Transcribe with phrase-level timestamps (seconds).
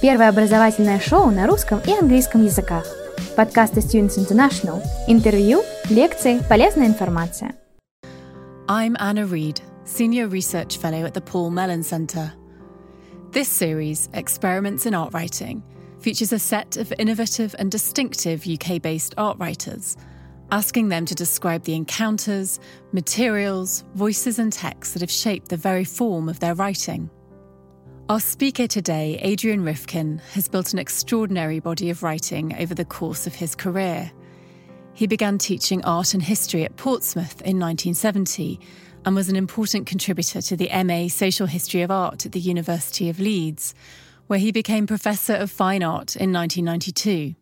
[0.00, 2.86] Первое образовательное шоу на русском и английском языках.
[3.36, 4.82] Подкасты Students International.
[5.06, 7.54] Интервью, лекции, полезная информация.
[8.68, 12.32] I'm Anna Reid, Senior Research Fellow at the Paul Mellon Centre.
[13.32, 15.62] This series, Experiments in Art Writing,
[16.00, 19.96] features a set of innovative and distinctive UK based art writers,
[20.50, 22.60] asking them to describe the encounters,
[22.92, 27.10] materials, voices, and texts that have shaped the very form of their writing.
[28.09, 33.25] Our speaker today, Adrian Rifkin, has built an extraordinary body of writing over the course
[33.25, 34.11] of his career.
[34.93, 38.59] He began teaching art and history at Portsmouth in 1970
[39.05, 43.09] and was an important contributor to the MA Social History of Art at the University
[43.09, 43.73] of Leeds,
[44.27, 47.35] where he became Professor of Fine Art in 1992.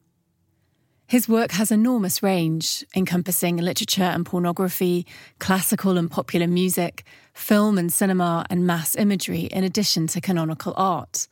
[1.08, 5.08] His work has enormous range, encompassing literature and pornography,
[5.40, 7.04] classical and popular music,
[7.40, 11.28] film and cinema, and mass imagery, in addition to canonical art.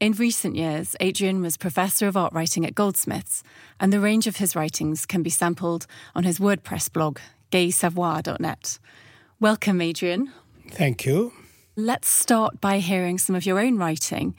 [0.00, 3.42] In recent years, Adrian was Professor of Art Writing at Goldsmiths,
[3.80, 7.18] and the range of his writings can be sampled on his WordPress blog,
[7.50, 8.78] gaysavoir.net.
[9.40, 10.32] Welcome, Adrian.
[10.70, 11.32] Thank you.
[11.74, 14.36] Let's start by hearing some of your own writing.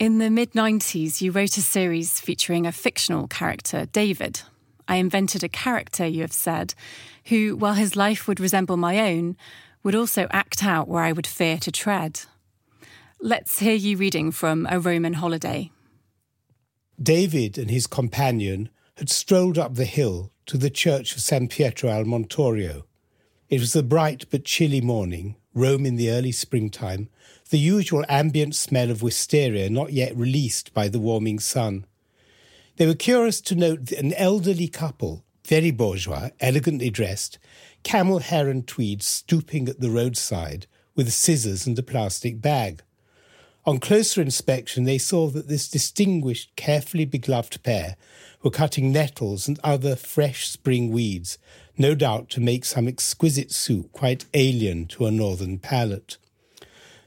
[0.00, 4.42] In the mid 90s, you wrote a series featuring a fictional character, David.
[4.88, 6.74] I invented a character, you have said,
[7.26, 9.36] who, while his life would resemble my own,
[9.82, 12.20] would also act out where I would fear to tread.
[13.20, 15.70] Let's hear you reading from A Roman Holiday.
[17.00, 21.90] David and his companion had strolled up the hill to the church of San Pietro
[21.90, 22.84] al Montorio.
[23.48, 27.08] It was a bright but chilly morning, Rome in the early springtime,
[27.50, 31.86] the usual ambient smell of wisteria not yet released by the warming sun.
[32.76, 37.38] They were curious to note an elderly couple, very bourgeois, elegantly dressed,
[37.82, 42.82] camel hair and tweed, stooping at the roadside with scissors and a plastic bag.
[43.64, 47.96] On closer inspection, they saw that this distinguished, carefully begloved pair
[48.42, 51.38] were cutting nettles and other fresh spring weeds,
[51.76, 56.16] no doubt to make some exquisite soup quite alien to a northern palate.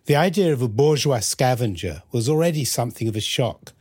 [0.06, 3.74] The idea of a bourgeois scavenger was already something of a shock,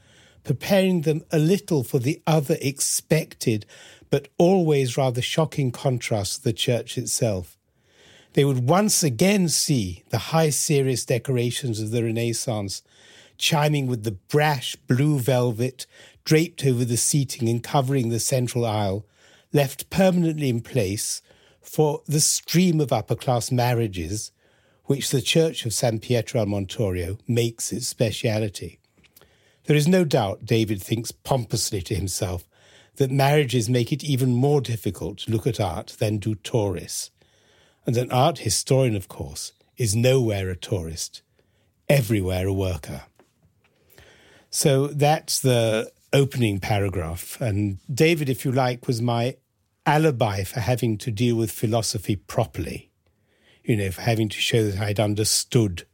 [0.43, 3.67] preparing them a little for the other expected
[4.11, 7.57] but always rather shocking contrast to the church itself.
[8.35, 12.83] They would once again see the high serious decorations of the Renaissance
[13.39, 15.87] chiming with the brash blue velvet
[16.25, 19.07] draped over the seating and covering the central aisle,
[19.53, 21.23] left permanently in place
[21.61, 24.31] for the stream of upper class marriages
[24.85, 28.79] which the Church of San Pietro al Montorio makes its speciality.
[29.65, 32.45] There is no doubt David thinks pompously to himself
[33.01, 37.11] that marriages make it even more difficult to look at art than do tourists.
[37.85, 41.23] And an art historian, of course, is nowhere a tourist,
[41.89, 43.03] everywhere a worker.
[44.51, 47.41] So that's the opening paragraph.
[47.41, 49.37] And David, if you like, was my
[49.85, 52.91] alibi for having to deal with philosophy properly
[53.65, 55.87] you know, for having to show that I'd understood.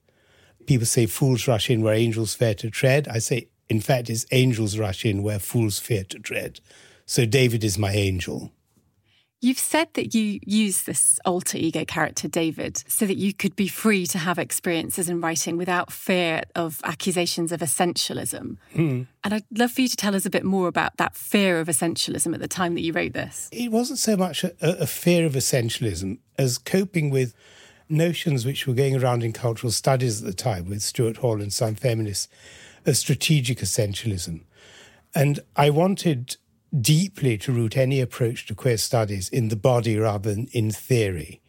[0.67, 3.09] People say fools rush in where angels fear to tread.
[3.09, 6.61] I say, in fact, it's angels rush in where fools fear to tread.
[7.07, 8.53] So David is my angel.
[9.41, 13.69] You've said that you use this alter ego character, David, so that you could be
[13.69, 18.57] free to have experiences in writing without fear of accusations of essentialism.
[18.75, 19.07] Mm.
[19.23, 21.69] And I'd love for you to tell us a bit more about that fear of
[21.69, 23.49] essentialism at the time that you wrote this.
[23.53, 27.35] It wasn't so much a, a fear of essentialism as coping with
[27.91, 31.53] notions which were going around in cultural studies at the time with Stuart Hall and
[31.53, 32.29] some feminists,
[32.87, 34.41] a strategic essentialism.
[35.15, 36.37] And I wanted
[36.79, 41.41] deeply to root any approach to queer studies in the body rather than in theory.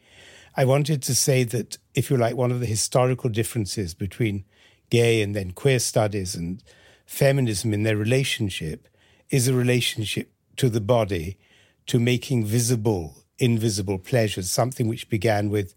[0.56, 4.46] I wanted to say that, if you like, one of the historical differences between
[4.90, 6.64] gay and then queer studies and
[7.06, 8.88] feminism in their relationship
[9.30, 11.38] is a relationship to the body,
[11.86, 15.74] to making visible invisible pleasures, something which began with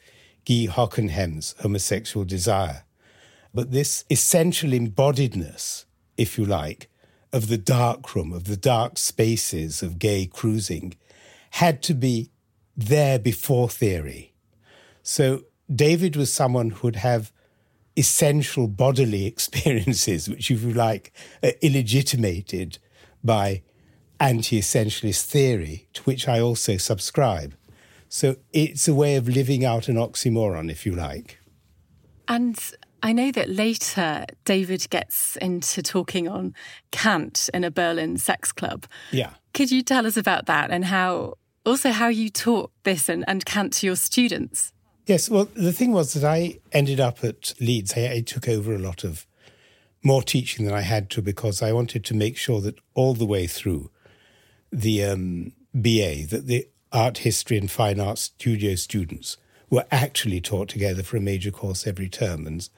[0.46, 2.84] Guy Hocquenghem's homosexual desire.
[3.52, 5.84] But this essential embodiedness,
[6.16, 6.88] if you like,
[7.32, 10.94] of the dark room, of the dark spaces of gay cruising,
[11.50, 12.30] had to be
[12.76, 14.32] there before theory.
[15.02, 17.32] So David was someone who would have
[17.96, 21.12] essential bodily experiences, which, if you like,
[21.42, 22.78] are illegitimated
[23.22, 23.62] by
[24.18, 27.54] anti essentialist theory, to which I also subscribe.
[28.08, 31.38] So it's a way of living out an oxymoron, if you like.
[32.26, 32.58] And
[33.02, 36.54] I know that later David gets into talking on
[36.90, 38.86] Kant in a Berlin sex club.
[39.10, 39.30] Yeah.
[39.54, 43.44] Could you tell us about that and how also how you taught this and, and
[43.44, 44.72] Kant to your students?
[45.06, 47.94] Yes, well, the thing was that I ended up at Leeds.
[47.96, 49.26] I, I took over a lot of
[50.02, 53.26] more teaching than I had to because I wanted to make sure that all the
[53.26, 53.90] way through
[54.72, 59.36] the um, BA, that the art history and fine arts studio students
[59.70, 62.46] were actually taught together for a major course every term.
[62.46, 62.68] And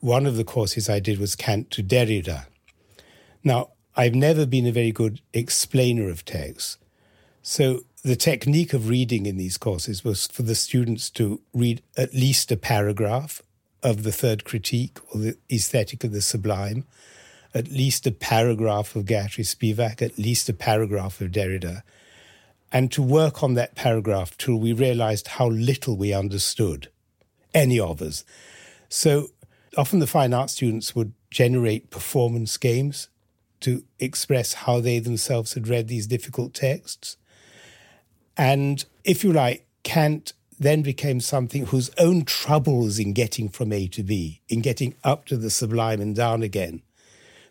[0.00, 2.46] one of the courses I did was Kant to Derrida.
[3.44, 6.78] Now, I've never been a very good explainer of texts.
[7.42, 12.14] So the technique of reading in these courses was for the students to read at
[12.14, 13.42] least a paragraph
[13.82, 16.84] of the third critique or the aesthetic of the sublime,
[17.54, 21.82] at least a paragraph of Gayatri Spivak, at least a paragraph of Derrida,
[22.74, 26.88] and to work on that paragraph till we realized how little we understood,
[27.54, 28.24] any of us.
[28.88, 29.28] So
[29.78, 33.08] often the fine art students would generate performance games
[33.60, 37.16] to express how they themselves had read these difficult texts.
[38.36, 43.86] And if you like, Kant then became something whose own troubles in getting from A
[43.88, 46.82] to B, in getting up to the sublime and down again,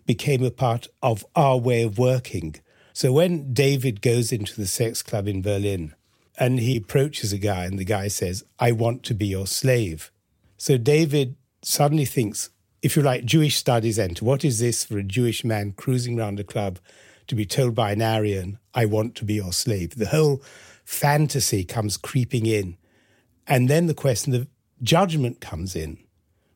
[0.06, 2.56] became a part of our way of working.
[2.94, 5.96] So when David goes into the sex club in Berlin
[6.38, 10.12] and he approaches a guy and the guy says, I want to be your slave.
[10.58, 12.52] So David suddenly thinks,
[12.84, 14.24] if you like, Jewish studies enter.
[14.24, 16.78] What is this for a Jewish man cruising around a club
[17.28, 19.96] to be told by an Aryan, I want to be your slave?
[19.96, 20.44] The whole
[20.86, 22.78] fantasy comes creeping in.
[23.48, 24.48] And then the question of
[24.84, 25.98] judgment comes in.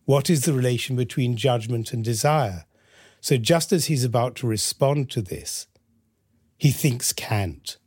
[0.05, 2.65] What is the relation between judgment and desire?
[3.21, 5.67] So, just as he's about to respond to this,
[6.57, 7.77] he thinks Kant,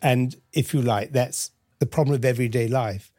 [0.00, 3.12] And if you like, that's the problem of everyday life,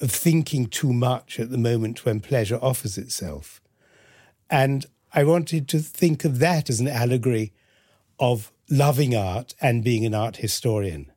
[0.00, 3.60] of thinking too much at the moment when pleasure offers itself.
[4.48, 7.52] And I wanted to think of that as an allegory
[8.18, 11.10] of loving art and being an art historian.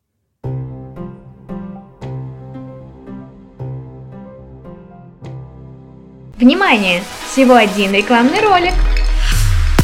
[6.37, 7.03] Внимание!
[7.27, 8.73] Всего один рекламный ролик.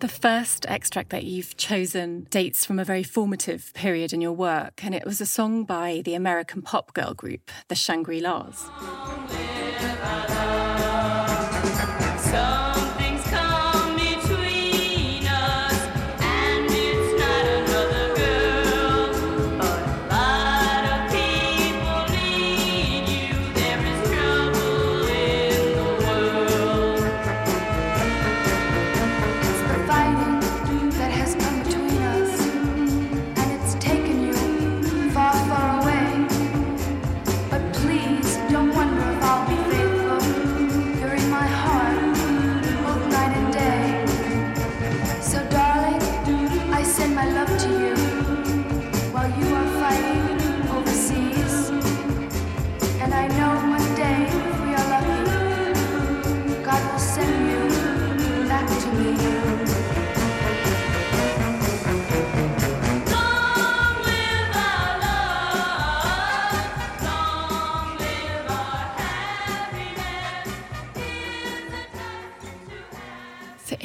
[0.00, 4.82] The first extract that you've chosen dates from a very formative period in your work,
[4.82, 8.70] and it was a song by the American pop girl group, the Shangri La's.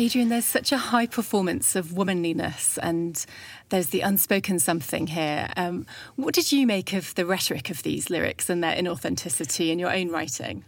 [0.05, 3.25] Adrian, there's such a high performance of womanliness, and
[3.69, 5.47] there's the unspoken something here.
[5.57, 9.79] Um, what did you make of the rhetoric of these lyrics and their inauthenticity in
[9.79, 10.63] your own writing?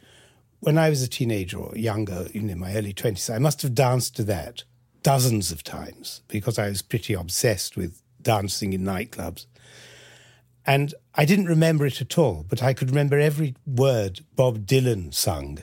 [0.62, 4.15] When I was a teenager or younger, in my early 20s, I must have danced
[4.15, 4.63] to that
[5.03, 9.46] dozens of times because I was pretty obsessed with dancing in nightclubs.
[10.65, 15.13] And I didn't remember it at all, but I could remember every word Bob Dylan
[15.13, 15.60] sung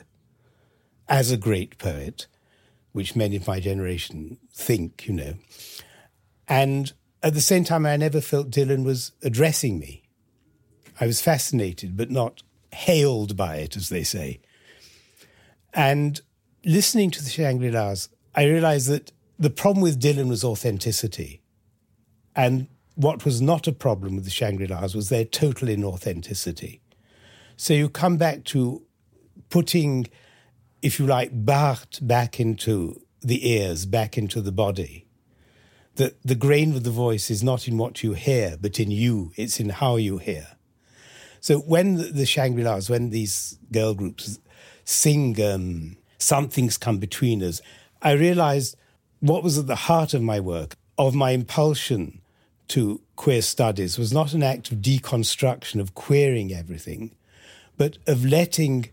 [1.09, 2.27] as a great poet
[2.95, 5.33] which many of my generation think, you know.
[6.47, 10.03] And at the same time, I never felt Dylan was addressing me.
[11.01, 14.39] I was fascinated, but not hailed by it, as they say.
[15.73, 16.21] And
[16.63, 21.41] listening to the Shangri La's, I realized that the problem with Dylan was authenticity.
[22.33, 26.79] And what was not a problem with the Shangri La's was their total inauthenticity.
[27.57, 28.83] So you come back to
[29.49, 30.07] putting
[30.85, 35.07] if you like, Barthes back into the ears, back into the body.
[35.95, 39.31] That the grain of the voice is not in what you hear, but in you,
[39.35, 40.45] it's in how you hear.
[41.39, 44.39] So when the, the Shangri La's, when these girl groups
[44.83, 47.61] sing um, Something's Come Between Us,
[48.03, 48.77] I realized
[49.21, 52.21] what was at the heart of my work, of my impulsion
[52.67, 57.15] to queer studies was not an act of deconstruction, of queering everything,
[57.75, 58.89] but of letting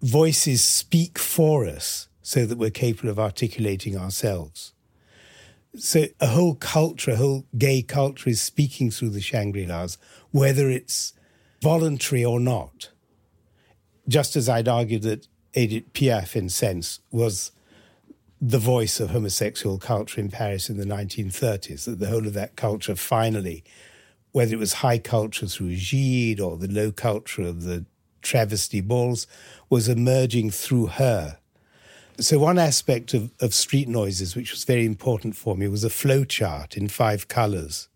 [0.00, 4.72] voices speak for us so that we're capable of articulating ourselves.
[5.76, 9.98] So a whole culture, a whole gay culture is speaking through the Shangri La's,
[10.30, 11.14] whether it's
[11.62, 12.90] voluntary or not.
[14.06, 17.52] Just as I'd argued that Edith Piaf, in sense, was
[18.40, 22.56] the voice of homosexual culture in Paris in the 1930s, that the whole of that
[22.56, 23.64] culture finally,
[24.32, 27.84] whether it was high culture through Gide or the low culture of the
[28.22, 29.26] travesty balls,
[29.70, 31.38] was emerging through her.
[32.20, 35.90] So, one aspect of, of street noises, which was very important for me, was a
[35.90, 37.88] flow chart in five colors,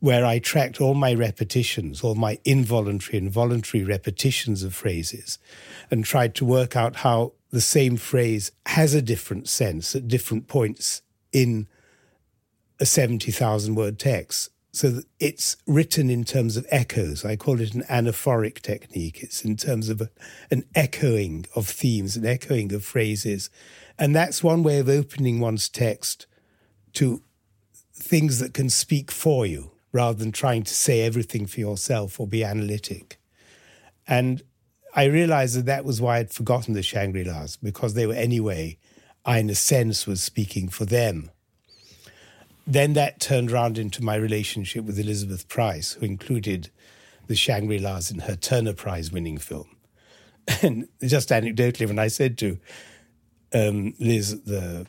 [0.00, 5.38] where I tracked all my repetitions, all my involuntary and voluntary repetitions of phrases,
[5.90, 10.46] and tried to work out how the same phrase has a different sense at different
[10.46, 11.00] points
[11.32, 11.66] in
[12.80, 14.50] a 70,000 word text.
[14.74, 17.24] So it's written in terms of echoes.
[17.24, 19.22] I call it an anaphoric technique.
[19.22, 20.10] It's in terms of a,
[20.50, 23.50] an echoing of themes, an echoing of phrases.
[24.00, 26.26] And that's one way of opening one's text
[26.94, 27.22] to
[27.94, 32.26] things that can speak for you rather than trying to say everything for yourself or
[32.26, 33.20] be analytic.
[34.08, 34.42] And
[34.96, 38.78] I realized that that was why I'd forgotten the Shangri La's, because they were anyway,
[39.24, 41.30] I, in a sense, was speaking for them.
[42.66, 46.70] Then that turned around into my relationship with Elizabeth Price, who included
[47.26, 49.68] the Shangri La's in her Turner Prize winning film.
[50.62, 52.58] And just anecdotally, when I said to
[53.54, 54.86] um, Liz the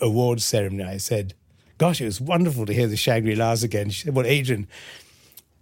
[0.00, 1.34] awards ceremony, I said,
[1.78, 3.88] Gosh, it was wonderful to hear the Shangri La's again.
[3.90, 4.66] She said, Well, Adrian,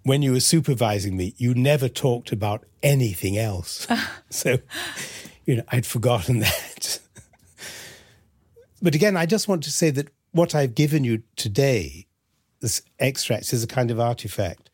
[0.03, 3.87] when you were supervising me, you never talked about anything else.
[4.31, 4.59] so,
[5.45, 7.01] you know, I'd forgotten that.
[8.81, 12.07] but again, I just want to say that what I've given you today,
[12.61, 14.71] this extracts, is a kind of artifact.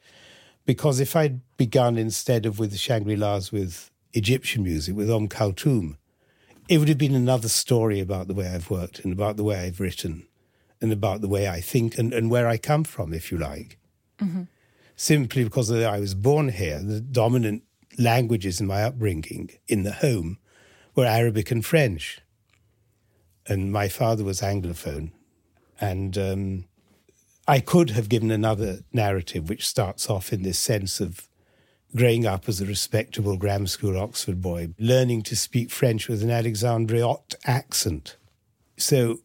[0.64, 5.28] Because if I'd begun instead of with the Shangri La's with Egyptian music, with Om
[5.28, 5.96] Kulthum,
[6.68, 9.56] it would have been another story about the way I've worked and about the way
[9.56, 10.26] I've written
[10.80, 13.78] and about the way I think and, and where I come from, if you like.
[14.20, 14.42] Mm-hmm
[14.96, 16.80] simply because I was born here.
[16.80, 17.64] The dominant
[17.98, 20.38] languages in my upbringing in the home
[20.94, 22.20] were Arabic and French.
[23.46, 25.10] And my father was Anglophone.
[25.82, 26.64] And um,
[27.48, 31.26] I could have given another narrative which starts off in this sense of
[31.94, 36.30] growing up as a respectable grammar school Oxford boy, learning to speak French with an
[36.30, 38.16] Alexandriote accent.
[38.76, 39.18] So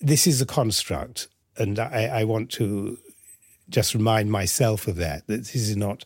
[0.00, 1.26] this is a construct,
[1.58, 2.98] and I, I want to
[3.68, 6.04] just remind myself of that, that this is not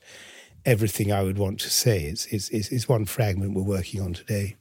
[0.65, 2.05] everything I would want to say.
[2.05, 4.57] It's, it's, it's one fragment we're working on today.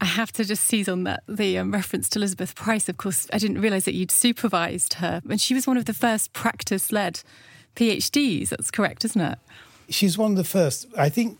[0.00, 2.88] I have to just seize on that the um, reference to Elizabeth Price.
[2.88, 5.94] Of course, I didn't realise that you'd supervised her, and she was one of the
[5.94, 7.20] first practice-led
[7.74, 8.50] PhDs.
[8.50, 9.38] That's correct, isn't it?
[9.88, 10.86] She's one of the first.
[10.96, 11.38] I think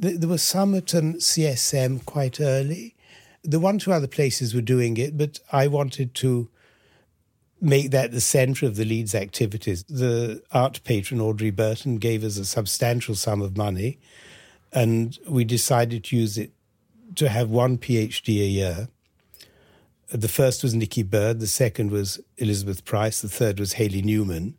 [0.00, 2.94] th- there was some at um, CSM quite early.
[3.42, 6.48] The one two other places were doing it, but I wanted to
[7.60, 9.84] make that the centre of the Leeds activities.
[9.84, 13.98] The art patron, Audrey Burton, gave us a substantial sum of money,
[14.72, 16.52] and we decided to use it
[17.16, 18.88] to have one PhD a year.
[20.12, 24.56] The first was Nicky Bird, the second was Elizabeth Price, the third was Hayley Newman.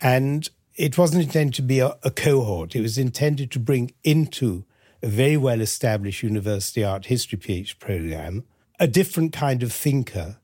[0.00, 4.64] And it wasn't intended to be a, a cohort, it was intended to bring into
[5.02, 8.44] a very well established university art history PhD program
[8.80, 10.38] a different kind of thinker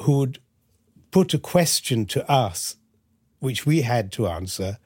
[0.00, 0.38] who would
[1.10, 2.76] put a question to us,
[3.38, 4.78] which we had to answer,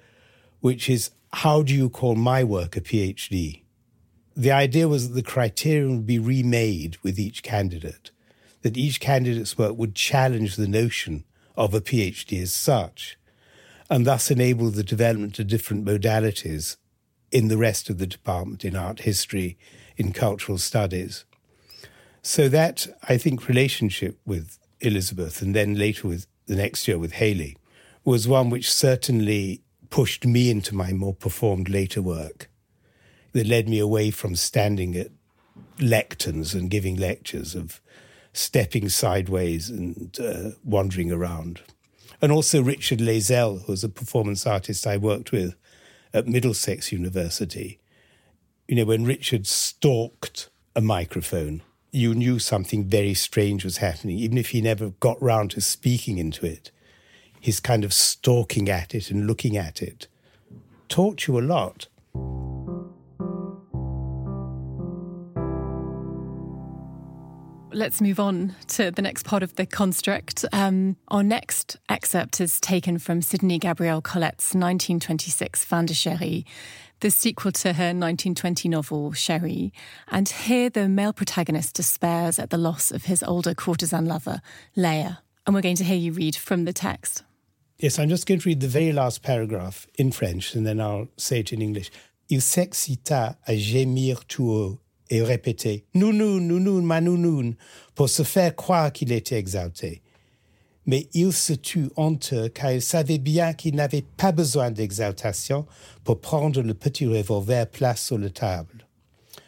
[0.61, 3.60] which is how do you call my work a PhD?
[4.37, 8.11] The idea was that the criterion would be remade with each candidate,
[8.63, 11.25] that each candidate's work would challenge the notion
[11.57, 13.19] of a PhD as such,
[13.89, 16.77] and thus enable the development of different modalities
[17.33, 19.59] in the rest of the department, in art history,
[19.97, 21.25] in cultural studies.
[22.23, 27.13] So that, I think, relationship with Elizabeth and then later with the next year with
[27.13, 27.57] Hayley
[28.05, 32.50] was one which certainly pushed me into my more performed later work
[33.33, 35.11] that led me away from standing at
[35.79, 37.81] lecterns and giving lectures of
[38.33, 41.61] stepping sideways and uh, wandering around.
[42.23, 45.55] And also Richard Layzell, who was a performance artist I worked with
[46.13, 47.79] at Middlesex University.
[48.69, 54.39] You know, when Richard stalked a microphone you knew something very strange was happening, even
[54.39, 56.71] if he never got round to speaking into it.
[57.41, 60.07] His kind of stalking at it and looking at it
[60.89, 61.87] taught you a lot.
[67.73, 70.45] Let's move on to the next part of the construct.
[70.53, 76.45] Um, our next excerpt is taken from Sidonie Gabrielle Colette's 1926 Fin de Chéri,
[76.99, 79.71] the sequel to her 1920 novel Chéri.
[80.09, 84.41] And here the male protagonist despairs at the loss of his older courtesan lover,
[84.77, 85.19] Léa.
[85.47, 87.23] And we're going to hear you read from the text.
[87.79, 91.07] Yes, I'm just going to read the very last paragraph in French and then I'll
[91.17, 91.93] say it in English.
[92.29, 94.79] Il s'excita à gémir tout haut
[95.11, 97.01] et répéter Nounoun, nounoun, ma
[97.95, 100.03] pour se faire croire qu'il était exalté.
[100.87, 105.67] Mais il se tut honteux car il savait bien qu'il n'avait pas besoin d'exaltation
[106.05, 108.87] pour prendre le petit revolver place sur la table.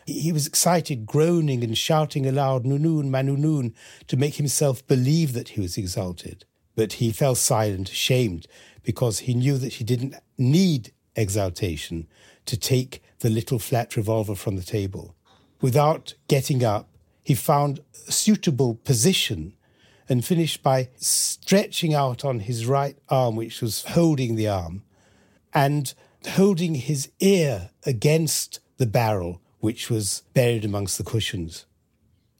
[0.07, 5.61] He was excited, groaning and shouting aloud, Nounoun, ma to make himself believe that he
[5.61, 6.45] was exalted.
[6.75, 8.47] But he fell silent, ashamed,
[8.83, 12.09] because he knew that he didn't need exaltation
[12.47, 15.14] to take the little flat revolver from the table
[15.62, 16.90] without getting up,
[17.23, 19.54] he found a suitable position
[20.09, 24.83] and finished by stretching out on his right arm, which was holding the arm,
[25.54, 25.95] and
[26.31, 31.64] holding his ear against the barrel, which was buried amongst the cushions.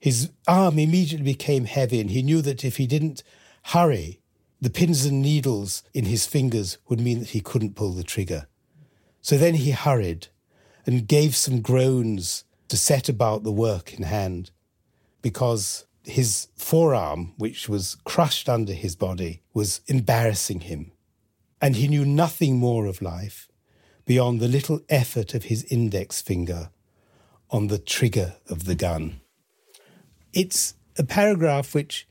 [0.01, 3.23] His arm immediately became heavy, and he knew that if he didn't
[3.67, 4.21] hurry,
[4.61, 8.49] the pins and needles in his fingers would mean that he couldn't pull the trigger.
[9.21, 10.27] So then he hurried
[10.85, 14.51] and gave some groans to set about the work in hand
[15.21, 20.91] because his forearm, which was crushed under his body, was embarrassing him.
[21.61, 23.47] And he knew nothing more of life
[24.07, 26.71] beyond the little effort of his index finger
[27.51, 29.21] on the trigger of the gun.
[30.33, 32.09] It's a paragraph which,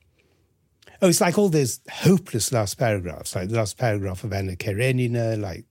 [1.01, 5.37] oh, it's like all those hopeless last paragraphs, like the last paragraph of Anna Karenina,
[5.37, 5.65] like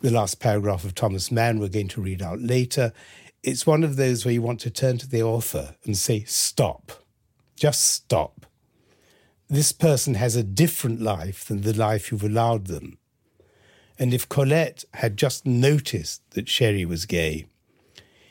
[0.00, 2.92] the last paragraph of Thomas Mann we're going to read out later
[3.42, 6.92] it's one of those where you want to turn to the author and say, stop,
[7.56, 8.46] just stop.
[9.48, 12.98] This person has a different life than the life you've allowed them.
[13.98, 17.46] And if Colette had just noticed that Chéri was gay,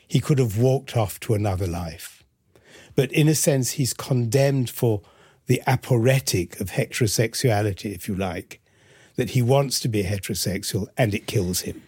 [0.06, 2.24] he could have walked off to another life.
[2.94, 5.02] But in a sense, he's condemned for
[5.46, 8.60] the aporetic of heterosexuality, if you like,
[9.16, 11.82] that he wants to be heterosexual and it kills him.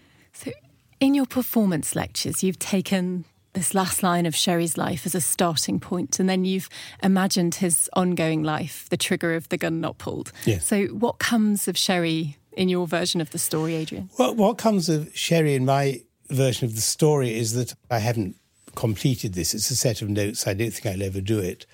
[1.01, 5.81] In your performance lectures, you've taken this last line of Chéri's life as a starting
[5.81, 6.69] point, and then you've
[7.03, 10.31] imagined his ongoing life, the trigger of the gun not pulled.
[10.45, 10.67] Yes.
[10.67, 14.11] So, what comes of Chéri in your version of the story, Adrian?
[14.19, 18.37] Well, what comes of Sherry in my version of the story is that I haven't
[18.75, 19.55] completed this.
[19.55, 20.47] It's a set of notes.
[20.47, 21.65] I don't think I'll ever do it.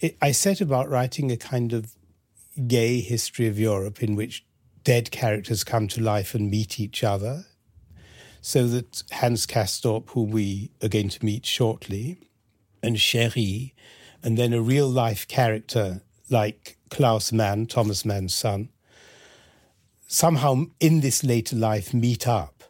[0.00, 1.92] it I set about writing a kind of
[2.66, 4.44] gay history of Europe in which
[4.84, 7.44] dead characters come to life and meet each other
[8.40, 12.18] so that Hans Castorp, who we are going to meet shortly,
[12.82, 13.72] and Chéri,
[14.22, 18.68] and then a real life character like Klaus Mann, Thomas Mann's son,
[20.06, 22.64] somehow in this later life meet up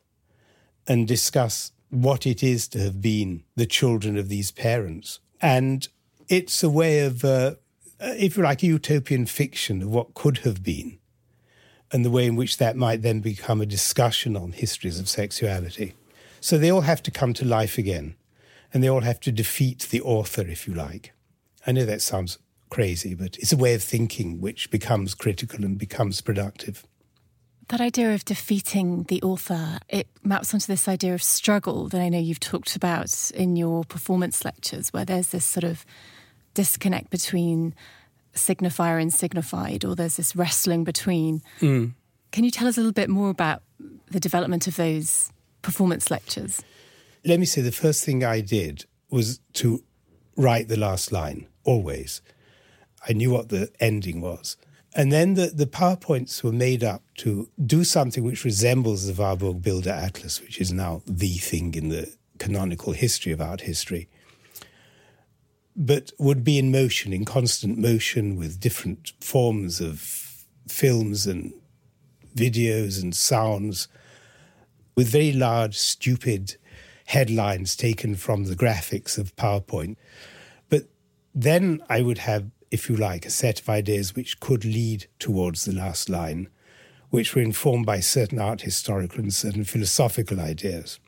[0.87, 5.20] and discuss what it is to have been the children of these parents.
[5.40, 5.87] And
[6.28, 7.54] it's a way of, uh,
[8.00, 10.97] if you like, a utopian fiction of what could have been
[11.92, 15.94] and the way in which that might then become a discussion on histories of sexuality.
[16.40, 18.14] So they all have to come to life again,
[18.72, 21.12] and they all have to defeat the author, if you like.
[21.66, 22.38] I know that sounds
[22.70, 26.85] crazy, but it's a way of thinking which becomes critical and becomes productive.
[27.68, 32.09] That idea of defeating the author, it maps onto this idea of struggle that I
[32.09, 35.85] know you've talked about in your performance lectures, where there's this sort of
[36.55, 37.74] disconnect between
[38.34, 41.42] signifier and signified, or there's this wrestling between.
[41.60, 41.92] Mm.
[42.30, 43.62] Can you tell us a little bit more about
[44.10, 46.62] the development of those performance lectures?
[47.24, 49.82] Let me say the first thing I did was to
[50.36, 52.20] write the last line, always.
[53.08, 54.56] I knew what the ending was.
[54.94, 59.62] And then the, the PowerPoints were made up to do something which resembles the Warburg
[59.62, 64.08] Bilderatlas, which is now the thing in the canonical history of art history
[65.80, 71.52] but would be in motion, in constant motion, with different forms of films and
[72.34, 73.86] videos and sounds,
[74.96, 76.56] with very large, stupid
[77.06, 79.94] headlines taken from the graphics of PowerPoint.
[80.68, 80.88] But
[81.32, 85.64] then I would have, if you like, a set of ideas which could lead towards
[85.64, 86.48] the last line,
[87.10, 90.98] which were informed by certain art historical and certain philosophical ideas.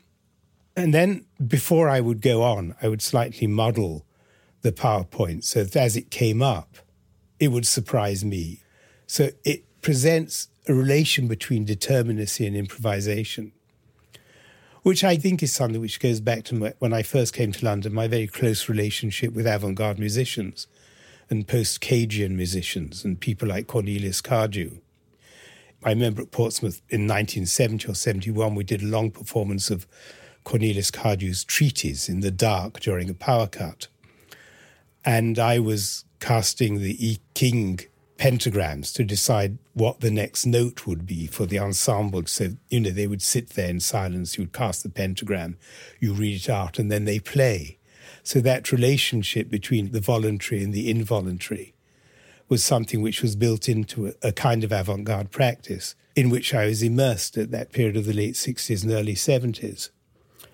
[0.77, 4.07] And then before I would go on, I would slightly model
[4.63, 6.77] the PowerPoint so that as it came up,
[7.39, 8.61] it would surprise me.
[9.07, 13.53] So it presents a relation between determinacy and improvisation,
[14.83, 17.95] which I think is something which goes back to when I first came to London,
[17.95, 20.67] my very close relationship with avant garde musicians.
[21.31, 24.79] and post Cagean musicians and people like Cornelius Cardew.
[25.83, 29.87] I remember at Portsmouth in 1970 or 71, we did a long performance of
[30.45, 33.87] Cornelius Cardew's treatise in the dark during a power cut
[35.04, 37.20] And I was casting the E.
[37.34, 37.80] King
[38.18, 42.24] pentagrams to decide what the next note would be for the ensemble.
[42.26, 45.58] So, you know, they would sit there in silence, you would cast the pentagram,
[46.00, 47.78] you read it out, and then they play.
[48.24, 51.74] So that relationship between the voluntary and the involuntary
[52.48, 56.54] was something which was built into a, a kind of avant garde practice in which
[56.54, 59.90] I was immersed at that period of the late 60s and early 70s.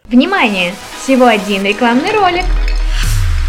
[0.10, 0.74] Внимание!
[0.98, 2.46] Всего один рекламный ролик.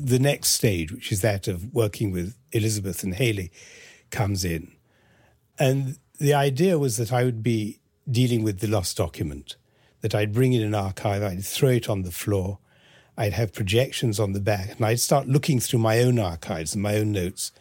[0.00, 3.50] the next stage, which is that of working with Elizabeth and Hayley,
[4.10, 4.72] comes in.
[5.58, 9.56] And the idea was that I would be dealing with the lost document,
[10.00, 12.58] that I'd bring in an archive, I'd throw it on the floor,
[13.16, 16.82] I'd have projections on the back, and I'd start looking through my own archives and
[16.82, 17.52] my own notes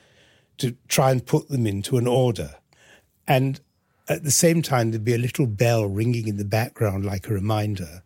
[0.58, 2.56] to try and put them into an order.
[3.28, 3.60] And
[4.08, 7.34] at the same time, there'd be a little bell ringing in the background like a
[7.34, 8.04] reminder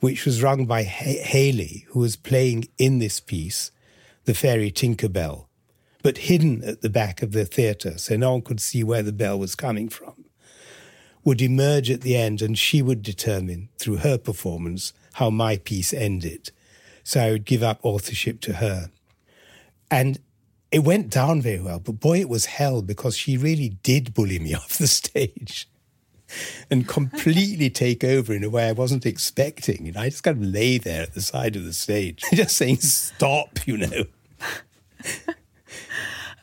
[0.00, 3.70] which was rung by Hayley, who was playing in this piece
[4.24, 5.46] the fairy Tinkerbell,
[6.02, 9.12] but hidden at the back of the theatre so no one could see where the
[9.12, 10.24] bell was coming from,
[11.24, 15.92] would emerge at the end and she would determine through her performance how my piece
[15.92, 16.50] ended.
[17.02, 18.90] So I would give up authorship to her.
[19.90, 20.18] And
[20.72, 24.38] it went down very well, but boy, it was hell because she really did bully
[24.38, 25.68] me off the stage
[26.70, 29.86] and completely take over in a way I wasn't expecting.
[29.86, 32.56] You know, I just kind of lay there at the side of the stage, just
[32.56, 34.04] saying, stop, you know.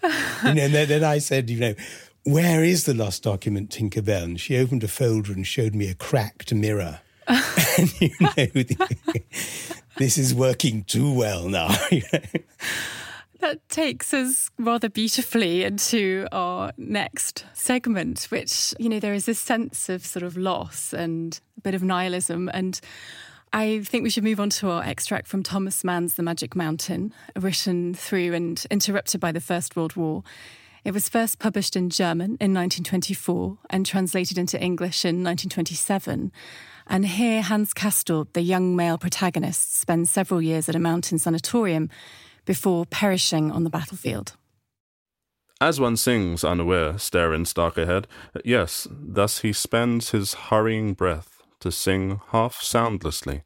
[0.03, 1.75] you know, and then, then I said, you know,
[2.23, 4.23] where is the lost document, Tinkerbell?
[4.23, 7.01] And she opened a folder and showed me a cracked mirror.
[7.27, 8.29] and you know,
[9.97, 11.69] this is working too well now.
[13.43, 19.37] That takes us rather beautifully into our next segment, which, you know, there is this
[19.37, 22.49] sense of sort of loss and a bit of nihilism.
[22.53, 22.79] And
[23.51, 27.13] I think we should move on to our extract from Thomas Mann's The Magic Mountain,
[27.35, 30.23] written through and interrupted by the First World War.
[30.85, 36.31] It was first published in German in 1924 and translated into English in 1927.
[36.87, 41.89] And here, Hans Castorp, the young male protagonist, spends several years at a mountain sanatorium
[42.45, 44.35] before perishing on the battlefield.
[45.61, 48.07] As one sings, unaware, staring stark ahead,
[48.43, 53.43] yes, thus he spends his hurrying breath to sing half soundlessly.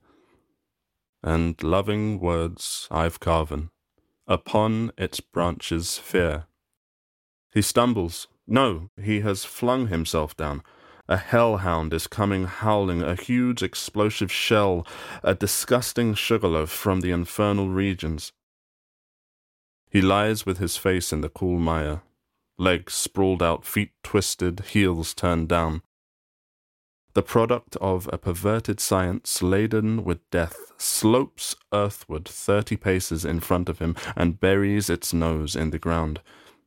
[1.21, 3.69] And loving words I've carven
[4.27, 6.47] upon its branches fair.
[7.53, 8.27] He stumbles.
[8.45, 10.63] No, he has flung himself down.
[11.07, 14.85] A hellhound is coming howling, a huge explosive shell,
[15.23, 18.33] a disgusting sugarloaf from the infernal regions.
[19.89, 22.01] He lies with his face in the cool mire,
[22.57, 25.81] legs sprawled out, feet twisted, heels turned down.
[27.13, 33.69] The product of a perverted science laden with death slopes earthward thirty paces in front
[33.69, 36.21] of him and buries its nose in the ground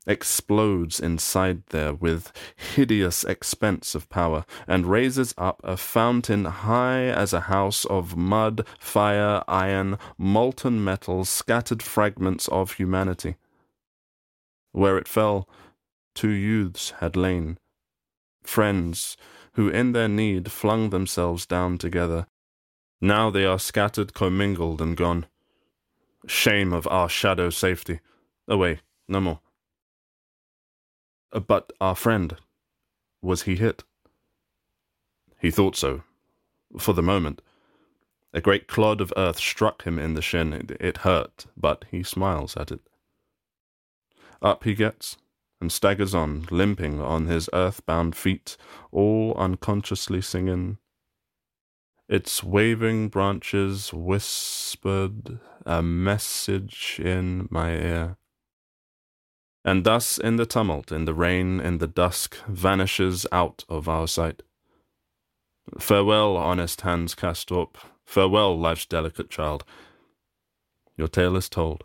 [0.07, 7.33] explodes inside there with hideous expense of power, and raises up a fountain high as
[7.33, 13.37] a house of mud, fire, iron, molten metal, scattered fragments of humanity.
[14.73, 15.49] Where it fell,
[16.15, 17.59] two youths had lain,
[18.43, 19.17] friends
[19.55, 22.27] who in their need flung themselves down together.
[23.01, 25.27] Now they are scattered, commingled, and gone.
[26.27, 28.01] Shame of our shadow safety.
[28.47, 29.41] Away, no more.
[31.33, 32.37] Uh, but our friend,
[33.23, 33.85] was he hit?
[35.39, 36.03] He thought so,
[36.79, 37.43] for the moment.
[38.33, 40.69] A great clod of earth struck him in the shin.
[40.79, 42.81] It hurt, but he smiles at it.
[44.41, 45.17] Up he gets,
[45.61, 48.57] and staggers on, limping on his earth-bound feet,
[48.91, 50.79] all unconsciously singing.
[52.09, 58.17] Its waving branches whispered a message in my ear.
[59.65, 64.09] And thus, in the tumult, in the rain, in the dusk, vanishes out of our
[64.09, 64.43] sight.
[65.79, 69.65] Farewell, honest hands cast up, Farewell, life's delicate child.
[70.97, 71.85] Your tale is told.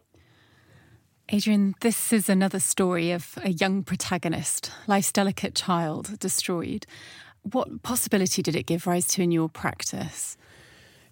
[1.30, 6.86] Adrian, this is another story of a young protagonist, life's delicate child destroyed.
[7.44, 10.38] What possibility did it give rise to in your practice?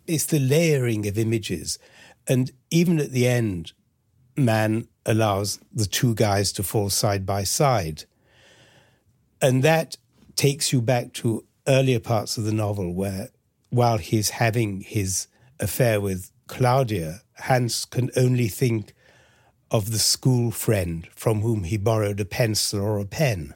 [0.08, 1.78] It's the layering of images.
[2.28, 3.74] And even at the end,
[4.36, 8.06] Mann allows the two guys to fall side by side.
[9.42, 9.98] And that
[10.36, 13.30] takes you back to earlier parts of the novel where,
[13.70, 15.28] while he's having his
[15.60, 18.94] affair with Claudia, Hans can only think
[19.72, 23.56] of the school friend from whom he borrowed a pencil or a pen.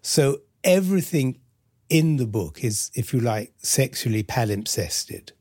[0.00, 1.40] So everything
[1.88, 5.32] in the book is, if you like, sexually palimpsested.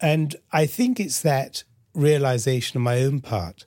[0.00, 1.64] And I think it's that
[1.94, 3.66] realization on my own part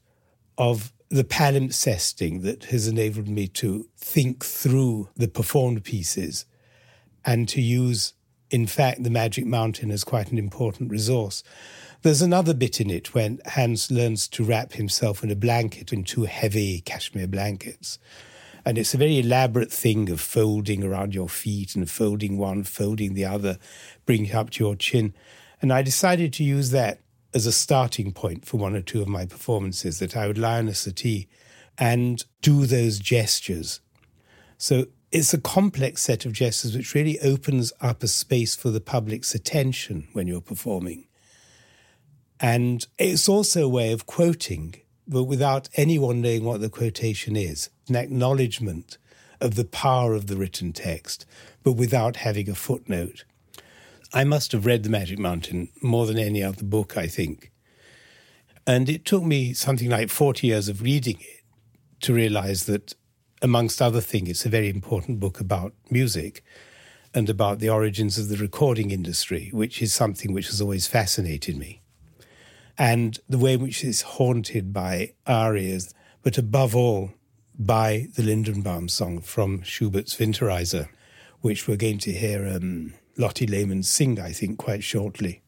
[0.58, 6.46] of the palimpsesting that has enabled me to think through the performed pieces
[7.24, 8.14] and to use,
[8.50, 11.44] in fact, the Magic Mountain as quite an important resource.
[12.02, 16.04] There's another bit in it when Hans learns to wrap himself in a blanket, in
[16.04, 17.98] two heavy cashmere blankets.
[18.66, 23.14] And it's a very elaborate thing of folding around your feet and folding one, folding
[23.14, 23.60] the other,
[24.06, 25.14] bringing it up to your chin.
[25.62, 27.00] And I decided to use that
[27.36, 30.58] as a starting point for one or two of my performances, that I would lie
[30.58, 31.28] on a settee
[31.78, 33.82] and do those gestures.
[34.58, 38.80] So it's a complex set of gestures which really opens up a space for the
[38.80, 41.08] public's attention when you're performing.
[42.40, 47.70] And it's also a way of quoting, but without anyone knowing what the quotation is,
[47.90, 48.98] an acknowledgement
[49.42, 51.26] of the power of the written text,
[51.64, 53.26] but without having a footnote.
[54.14, 57.52] I must have read The Magic Mountain more than any other book, I think.
[58.68, 61.44] And it took me something like 40 years of reading it
[62.02, 62.96] to realize that,
[63.42, 66.44] amongst other things, it's a very important book about music
[67.14, 71.58] and about the origins of the recording industry, which is something which has always fascinated
[71.58, 71.82] me
[72.78, 77.12] and the way in which it's haunted by arias, but above all
[77.58, 80.88] by the Lindenbaum song from Schubert's Winterreise,
[81.42, 85.42] which we're going to hear um, Lotte Lehmann sing, I think, quite shortly.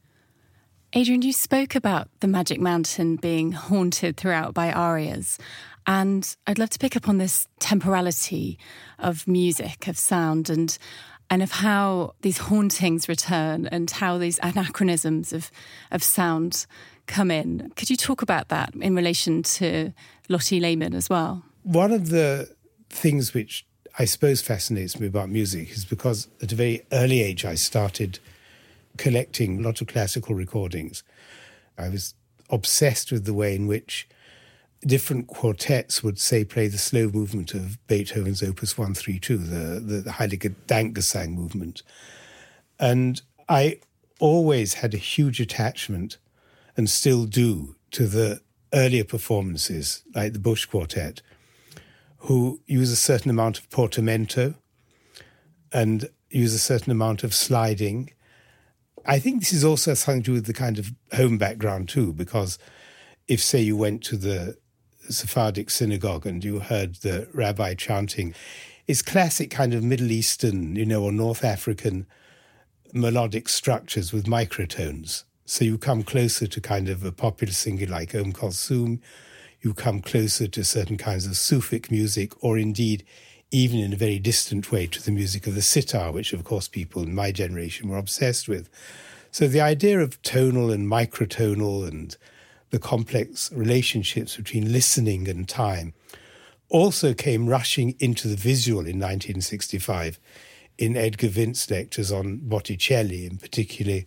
[0.93, 5.37] Adrian, you spoke about the Magic Mountain being haunted throughout by arias.
[5.85, 8.57] And I'd love to pick up on this temporality
[8.99, 10.77] of music, of sound, and
[11.29, 15.51] and of how these hauntings return and how these anachronisms of,
[15.91, 16.65] of sound
[17.05, 17.69] come in.
[17.75, 19.93] Could you talk about that in relation to
[20.29, 21.43] Lotte Lehmann as well?
[21.63, 22.49] One of the
[22.89, 23.65] things which
[23.99, 28.19] I suppose fascinates me about music is because at a very early age I started
[28.97, 31.03] collecting a lot of classical recordings.
[31.77, 32.13] I was
[32.49, 34.07] obsessed with the way in which
[34.81, 40.11] different quartets would say play the slow movement of Beethoven's Opus 132, the, the, the
[40.11, 41.81] Heilige Dankgesang movement.
[42.79, 43.79] And I
[44.19, 46.17] always had a huge attachment
[46.75, 48.41] and still do to the
[48.73, 51.23] earlier performances, like the Bush Quartet,
[52.27, 54.53] who use a certain amount of portamento
[55.71, 58.09] and use a certain amount of sliding.
[59.05, 62.11] I think this is also something to do with the kind of home background too,
[62.11, 62.59] because
[63.29, 64.57] if, say, you went to the
[65.09, 68.35] Sephardic synagogue and you heard the rabbi chanting,
[68.87, 72.05] it's classic kind of Middle Eastern, you know, or North African
[72.93, 75.23] melodic structures with microtones.
[75.45, 78.99] So you come closer to kind of a popular singer like Om Kulthum.
[79.61, 83.03] You come closer to certain kinds of Sufic music, or indeed,
[83.51, 86.67] even in a very distant way, to the music of the sitar, which of course
[86.67, 88.69] people in my generation were obsessed with.
[89.31, 92.15] So the idea of tonal and microtonal and
[92.69, 95.93] the complex relationships between listening and time
[96.69, 100.19] also came rushing into the visual in 1965
[100.77, 104.05] in Edgar Wind's lectures on Botticelli, and particularly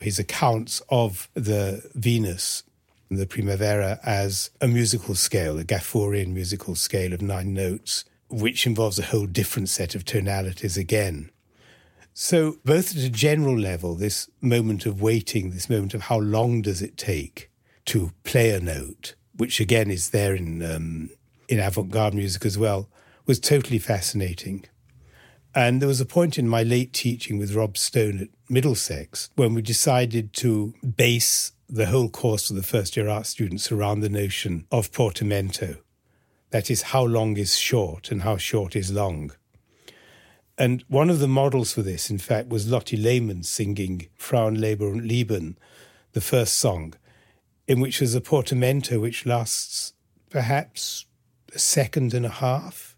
[0.00, 2.62] his accounts of the Venus,
[3.10, 8.98] the Primavera, as a musical scale, a Gafforian musical scale of nine notes, which involves
[8.98, 11.30] a whole different set of tonalities again.
[12.12, 16.62] So, both at a general level, this moment of waiting, this moment of how long
[16.62, 17.50] does it take
[17.86, 21.10] to play a note, which again is there in um,
[21.48, 22.88] in avant-garde music as well,
[23.26, 24.64] was totally fascinating.
[25.54, 29.54] And there was a point in my late teaching with Rob Stone at Middlesex when
[29.54, 34.08] we decided to base the whole course of the first year art students around the
[34.08, 35.76] notion of portamento.
[36.50, 39.32] That is, how long is short and how short is long.
[40.56, 45.06] And one of the models for this, in fact, was Lotte Lehmann singing Frauenliebe und
[45.06, 45.58] Leben,
[46.12, 46.94] the first song,
[47.66, 49.92] in which there's a portamento which lasts
[50.30, 51.04] perhaps
[51.54, 52.96] a second and a half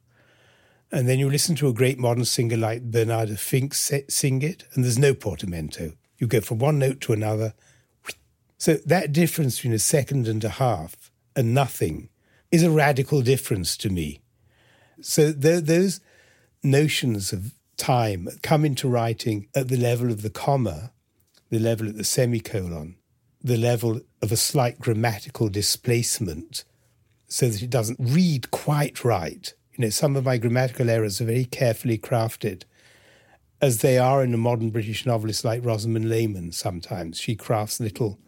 [0.90, 4.85] and then you listen to a great modern singer like Bernarda Fink sing it, and
[4.85, 5.92] there's no portamento.
[6.16, 7.54] You go from one note to another.
[8.59, 12.09] So that difference between a second and a half and nothing
[12.51, 14.21] is a radical difference to me.
[15.01, 16.01] So th- those
[16.62, 20.92] notions of time come into writing at the level of the comma,
[21.51, 22.97] the level of the semicolon,
[23.42, 26.64] the level of a slight grammatical displacement
[27.29, 29.55] so that it doesn't read quite right.
[29.77, 32.64] You know, some of my grammatical errors are very carefully crafted,
[33.61, 37.21] as they are in a modern British novelist like Rosamond Lehmann sometimes.
[37.21, 38.18] She crafts little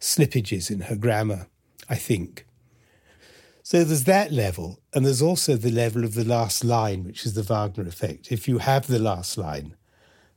[0.00, 1.46] slippages in her grammar,
[1.88, 2.46] I think.
[3.62, 7.32] So there's that level, and there's also the level of the last line, which is
[7.32, 8.30] the Wagner effect.
[8.30, 9.74] If you have the last line,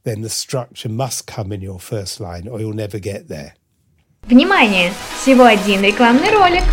[0.03, 3.55] then the structure must come in your first line, or you'll never get there.
[4.27, 4.93] Внимание!
[5.21, 6.63] Всего один рекламный ролик.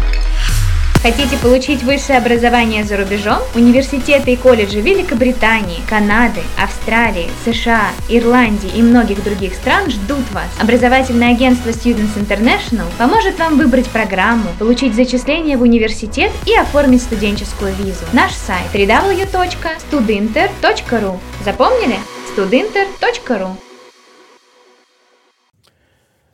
[1.01, 3.37] Хотите получить высшее образование за рубежом?
[3.55, 10.49] Университеты и колледжи Великобритании, Канады, Австралии, США, Ирландии и многих других стран ждут вас.
[10.59, 17.73] Образовательное агентство Students International поможет вам выбрать программу, получить зачисление в университет и оформить студенческую
[17.75, 18.03] визу.
[18.11, 21.95] Наш сайт www.studinter.ru Запомнили?
[22.35, 23.55] studinter.ru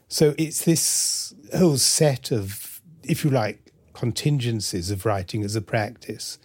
[0.07, 3.59] So it's this whole set of, if you like,
[3.95, 6.37] contingencies of writing as a practice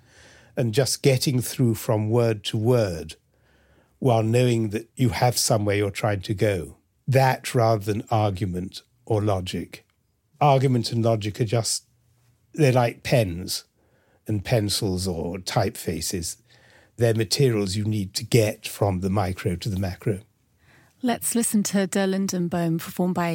[0.57, 3.17] and just getting through from word to word
[3.99, 6.77] while knowing that you have somewhere you're trying to go.
[7.07, 9.85] That rather than argument or logic.
[10.41, 11.85] Argument and logic are just,
[12.55, 13.65] they're like pens
[14.27, 16.37] and pencils or typefaces.
[16.97, 20.21] They're materials you need to get from the micro to the macro.
[21.03, 23.35] Let's listen to Der Lindenbaum performed by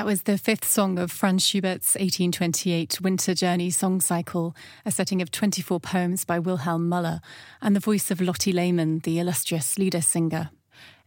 [0.00, 5.20] That was the fifth song of Franz Schubert's 1828 Winter Journey song cycle, a setting
[5.20, 7.20] of 24 poems by Wilhelm Müller,
[7.60, 10.52] and the voice of Lotte Lehmann, the illustrious Lieder singer.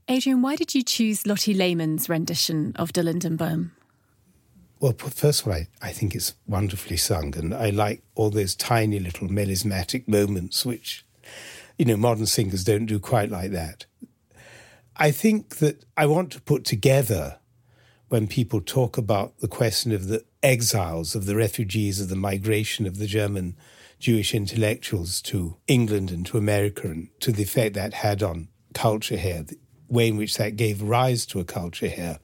[0.07, 3.71] Adrian, why did you choose Lotte Lehmann's rendition of Der Lindenbaum?
[4.79, 8.53] Well, first of all, I, I think it's wonderfully sung, and I like all those
[8.53, 11.03] tiny little melismatic moments, which,
[11.79, 13.87] you know, modern singers don't do quite like that.
[14.95, 17.39] I think that I want to put together
[18.13, 22.85] when people talk about the question of the exiles, of the refugees, of the migration
[22.85, 23.57] of the German
[23.97, 29.17] Jewish intellectuals to England and to America, and to the effect that had on culture
[29.17, 29.57] here, the
[29.87, 32.19] way in which that gave rise to a culture here,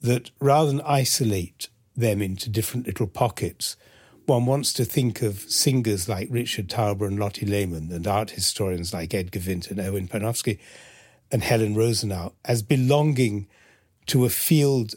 [0.00, 3.76] that rather than isolate them into different little pockets,
[4.24, 8.94] one wants to think of singers like Richard Tauber and Lotte Lehmann and art historians
[8.94, 10.58] like Edgar Wind and Erwin Panofsky
[11.30, 13.46] and Helen Rosenau as belonging
[14.06, 14.94] to a field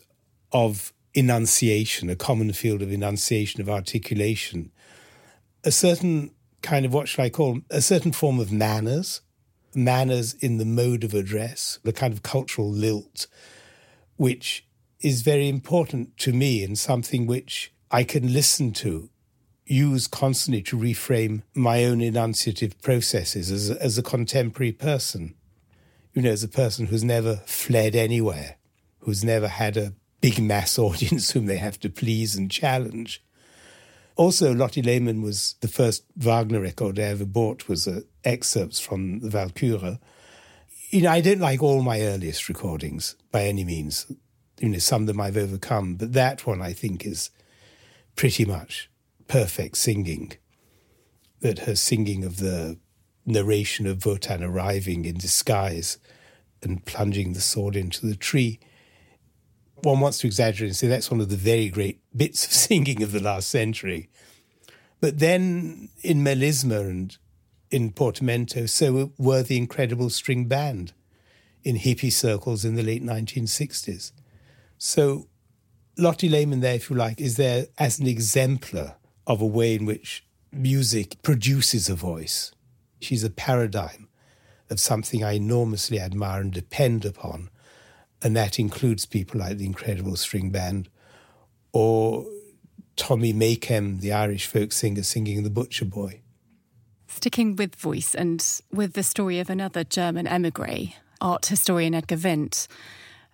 [0.52, 4.72] of enunciation, a common field of enunciation, of articulation,
[5.64, 6.32] a certain
[6.62, 9.22] kind of what shall I call a certain form of manners,
[9.76, 13.28] manners in the mode of address, the kind of cultural lilt,
[14.16, 14.66] which
[15.02, 19.10] is very important to me and something which I can listen to,
[19.66, 25.36] use constantly to reframe my own enunciative processes as as a contemporary person.
[26.14, 28.58] You know, as a person who's never fled anywhere,
[29.04, 33.24] who's never had a big mass audience whom they have to please and challenge.
[34.16, 39.20] Also, Lotte Lehmann was the first Wagner record I ever bought was uh, excerpts from
[39.20, 40.00] the Walküre.
[40.90, 44.06] You know, I don't like all my earliest recordings by any means.
[44.60, 47.32] You know, some of them I've overcome, but that one I think is
[48.16, 48.90] pretty much
[49.28, 50.34] perfect singing.
[51.42, 52.78] That her singing of the
[53.26, 55.98] narration of Wotan arriving in disguise
[56.62, 58.60] and plunging the sword into the tree
[59.84, 63.04] one wants to exaggerate and say that's one of the very great bits of singing
[63.04, 64.10] of the last century.
[65.00, 67.18] But then in Melisma and
[67.70, 70.94] in Portamento, so were the incredible string band
[71.64, 74.12] in hippie circles in the late 1960s.
[74.78, 75.28] So
[75.98, 78.96] Lotte Lehmann, there, if you like, is there as an exemplar
[79.28, 82.52] of a way in which music produces a voice.
[83.00, 84.08] She's a paradigm
[84.70, 87.50] of something I enormously admire and depend upon
[88.24, 90.90] and that includes people like the Incredible String Band
[91.74, 92.26] or
[92.96, 96.22] Tommy Makem, the Irish folk singer, singing The Butcher Boy.
[97.08, 102.68] Sticking with voice and with the story of another German emigre, art historian Edgar Wind,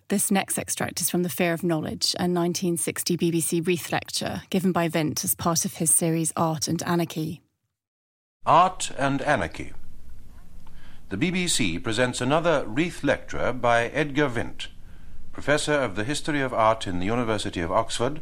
[0.08, 4.72] this next extract is from The Fear of Knowledge, a 1960 BBC Reith lecture given
[4.72, 7.42] by Wind as part of his series Art and Anarchy.
[8.44, 9.72] Art and Anarchy.
[11.10, 14.68] The BBC presents another Reith lecture by Edgar Wind
[15.40, 18.20] Professor of the History of Art in the University of Oxford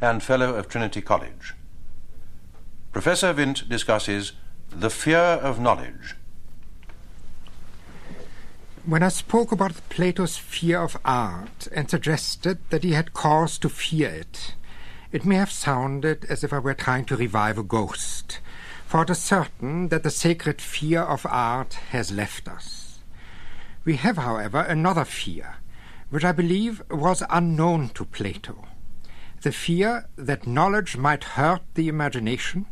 [0.00, 1.54] and Fellow of Trinity College.
[2.92, 4.34] Professor Wind discusses
[4.70, 6.14] the fear of knowledge.
[8.86, 13.68] When I spoke about Plato's fear of art and suggested that he had cause to
[13.68, 14.54] fear it,
[15.10, 18.38] it may have sounded as if I were trying to revive a ghost,
[18.86, 23.00] for it is certain that the sacred fear of art has left us.
[23.84, 25.56] We have, however, another fear,
[26.10, 28.66] which I believe was unknown to Plato.
[29.42, 32.66] The fear that knowledge might hurt the imagination,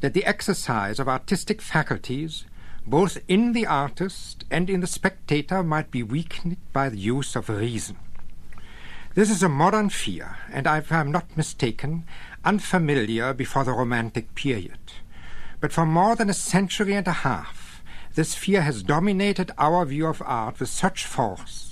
[0.00, 2.44] that the exercise of artistic faculties,
[2.86, 7.48] both in the artist and in the spectator, might be weakened by the use of
[7.48, 7.98] reason.
[9.14, 12.04] This is a modern fear, and if I am not mistaken,
[12.44, 14.78] unfamiliar before the Romantic period.
[15.60, 17.82] But for more than a century and a half,
[18.14, 21.67] this fear has dominated our view of art with such force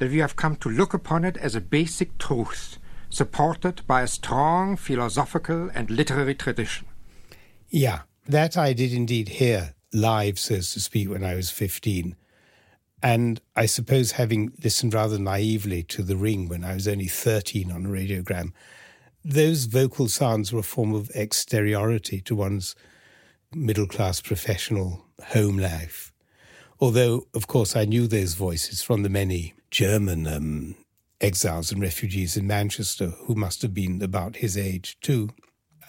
[0.00, 2.78] that we have come to look upon it as a basic truth,
[3.10, 6.86] supported by a strong philosophical and literary tradition.
[7.68, 12.16] Yeah, that I did indeed hear live, so to speak, when I was 15.
[13.02, 17.70] And I suppose having listened rather naively to The Ring when I was only 13
[17.70, 18.52] on a radiogram,
[19.22, 22.74] those vocal sounds were a form of exteriority to one's
[23.54, 26.10] middle class professional home life.
[26.80, 30.74] Although, of course, I knew those voices from the many German um,
[31.20, 35.30] exiles and refugees in Manchester who must have been about his age too.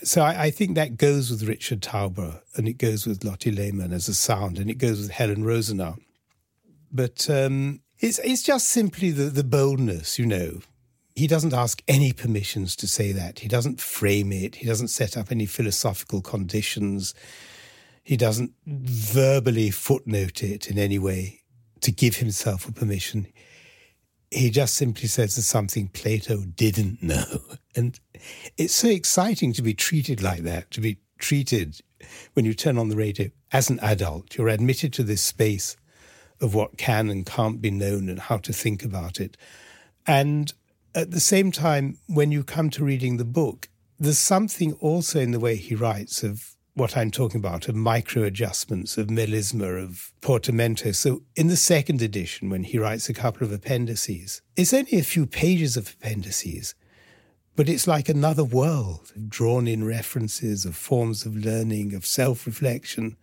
[0.04, 3.94] So I, I, think that goes with Richard Tauber and it goes with Lotte Lehmann
[3.94, 5.96] as a sound and it goes with Helen Rosenau.
[6.92, 10.62] But um, it's, it's just simply the, the boldness, you know.
[11.16, 13.40] He doesn't ask any permissions to say that.
[13.40, 14.56] He doesn't frame it.
[14.56, 17.14] He doesn't set up any philosophical conditions.
[18.04, 21.42] He doesn't verbally footnote it in any way
[21.82, 23.28] to give himself a permission
[24.32, 27.42] he just simply says there's something Plato didn't know.
[27.76, 28.00] And
[28.58, 31.82] it's so exciting to be treated like that, to be treated
[32.34, 34.38] when you turn on the radio as an adult.
[34.38, 35.76] You're admitted to this space
[36.40, 39.38] of what can and can't be known and how to think about it.
[40.08, 40.52] And
[40.96, 43.70] at the same time, when you come to reading the book,
[44.00, 48.24] there's something also in the way he writes of what I'm talking about of micro
[48.24, 50.92] adjustments, of melisma, of portamento.
[50.92, 55.04] So in the second edition, when he writes a couple of appendices, it's only a
[55.04, 56.76] few pages of appendices,
[57.56, 63.18] but it's like another world, drawn in references of forms of learning, of self reflection.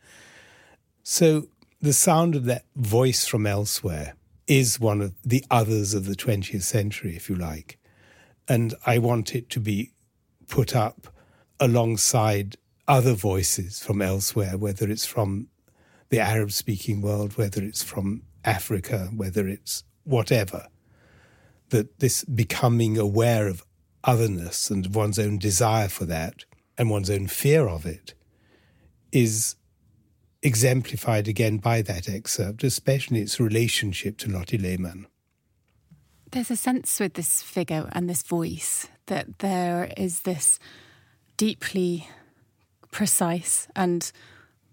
[1.02, 1.48] So
[1.80, 4.14] the sound of that voice from elsewhere
[4.46, 7.78] is one of the others of the 20th century, if you like.
[8.46, 9.92] And I want it to be
[10.48, 11.08] put up
[11.60, 12.56] alongside
[12.88, 15.48] other voices from elsewhere, whether it's from
[16.08, 20.66] the Arab speaking world, whether it's from Africa, whether it's whatever.
[21.68, 23.64] That this becoming aware of
[24.02, 26.46] otherness and one's own desire for that
[26.78, 28.14] and one's own fear of it
[29.12, 29.56] is
[30.42, 35.06] exemplified again by that excerpt, especially its relationship to Lotte Lehmann.
[36.30, 40.58] There's a sense with this figure and this voice that there is this
[41.36, 42.08] deeply
[42.90, 44.10] precise and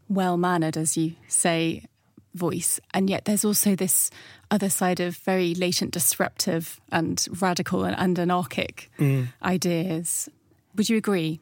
[0.07, 1.84] well mannered, as you say,
[2.34, 2.80] voice.
[2.93, 4.11] And yet there's also this
[4.51, 9.28] other side of very latent disruptive and radical and, and anarchic mm.
[9.41, 10.30] ideas.
[10.76, 11.39] Would you agree?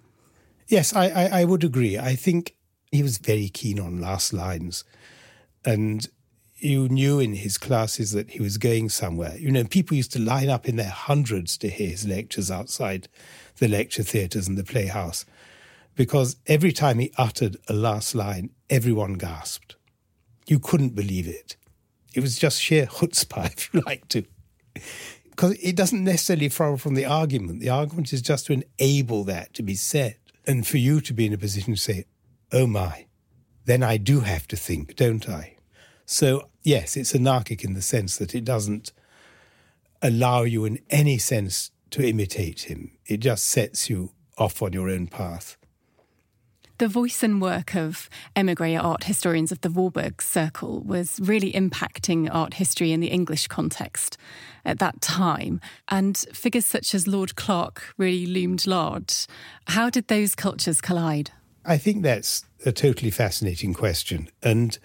[0.68, 1.98] Yes, I, I, I would agree.
[1.98, 2.56] I think
[2.92, 4.84] he was very keen on last lines.
[5.66, 6.08] And
[6.58, 9.36] you knew in his classes that he was going somewhere.
[9.38, 13.10] You know, people used to line up in their hundreds to hear his lectures outside
[13.58, 15.26] the lecture theatres and the playhouse
[15.96, 19.76] because every time he uttered a last line, everyone gasped.
[20.48, 21.56] You couldn't believe it.
[22.14, 24.26] It was just sheer chutzpah, if you like to.
[25.30, 27.60] Because it doesn't necessarily follow from the argument.
[27.60, 30.18] The argument is just to enable that to be said.
[30.46, 32.06] And for you to be in a position to say,
[32.52, 33.06] oh my,
[33.66, 35.56] then I do have to think, don't I?
[36.06, 38.92] So, yes, it's anarchic in the sense that it doesn't
[40.02, 42.92] allow you in any sense to imitate him.
[43.06, 45.58] It just sets you off on your own path.
[46.80, 52.28] The voice and work of emigre art historians of the Warburg Circle was really impacting
[52.34, 54.18] art history in the English context
[54.66, 55.62] at that time.
[55.90, 59.28] And figures such as Lord Clark really loomed large.
[59.68, 61.30] How did those cultures collide?
[61.64, 64.30] I think that's a totally fascinating question.
[64.42, 64.78] And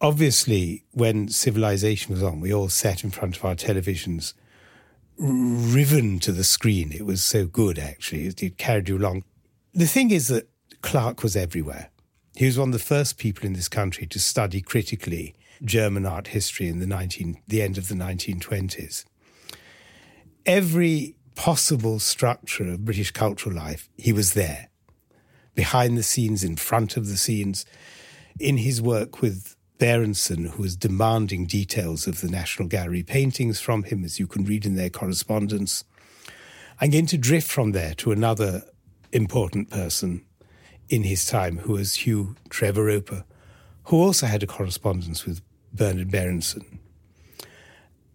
[0.00, 4.34] obviously, when civilization was on, we all sat in front of our televisions,
[5.16, 6.90] riven to the screen.
[6.92, 8.26] It was so good, actually.
[8.26, 9.22] It carried you along.
[9.72, 10.48] The thing is that
[10.84, 11.88] Clark was everywhere.
[12.36, 16.28] He was one of the first people in this country to study critically German art
[16.28, 19.06] history in the 19, the end of the 1920s.
[20.44, 24.68] Every possible structure of British cultural life, he was there
[25.54, 27.64] behind the scenes, in front of the scenes,
[28.38, 33.84] in his work with Berenson, who was demanding details of the National Gallery paintings from
[33.84, 35.84] him, as you can read in their correspondence.
[36.78, 38.64] I'm going to drift from there to another
[39.12, 40.26] important person
[40.88, 43.24] in his time, who was Hugh Trevor Roper,
[43.84, 45.40] who also had a correspondence with
[45.72, 46.78] Bernard Berenson,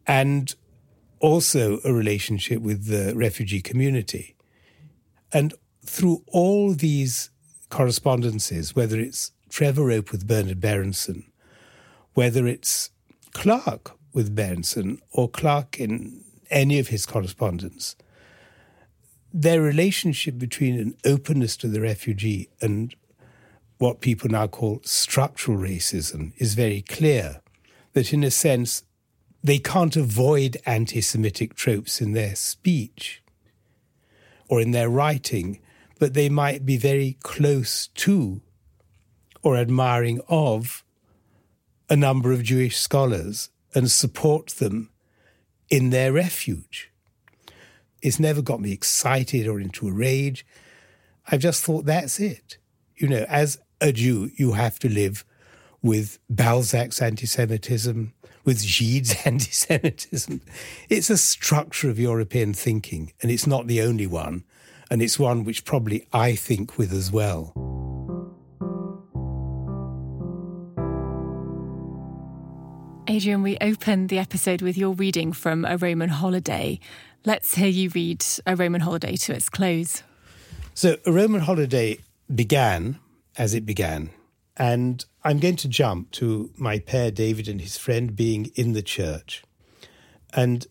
[0.08, 0.56] And
[1.20, 4.36] also a relationship with the refugee community.
[5.34, 5.54] And
[5.86, 7.30] through all these
[7.70, 11.32] correspondences, whether it's Trevor Rope with Bernard Berenson,
[12.14, 12.90] whether it's
[13.34, 17.96] Clark with Berenson or Clark in any of his correspondence,
[19.34, 22.96] their relationship between an openness to the refugee and
[23.78, 27.42] what people now call structural racism is very clear.
[27.94, 28.84] That in a sense,
[29.44, 33.24] they can't avoid anti Semitic tropes in their speech
[34.48, 35.60] or in their writing,
[35.98, 38.42] but they might be very close to
[39.42, 40.84] or admiring of
[41.90, 44.90] a number of Jewish scholars and support them
[45.70, 46.92] in their refuge.
[48.02, 50.46] It's never got me excited or into a rage.
[51.28, 52.58] I've just thought that's it.
[52.96, 55.26] You know, as a Jew, you have to live
[55.82, 60.42] with Balzac's anti Semitism, with Gide's anti Semitism.
[60.90, 64.44] It's a structure of European thinking, and it's not the only one
[64.90, 67.54] and it's one which probably I think with as well.
[73.08, 76.80] Adrian, we opened the episode with your reading from A Roman Holiday.
[77.26, 80.04] Let's hear you read A Roman Holiday to its close.
[80.74, 81.98] So, A Roman Holiday
[82.34, 82.98] began
[83.38, 84.12] as it began.
[84.56, 88.82] And I'm going to jump to my pair, David, and his friend being in the
[88.82, 89.44] church.
[90.34, 90.66] And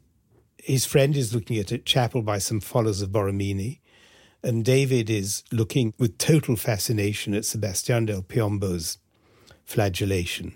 [0.57, 3.81] his friend is looking at a chapel by some followers of Borromini.
[4.43, 8.97] And David is looking with total fascination at Sebastian del Piombo's
[9.67, 10.55] flagellation.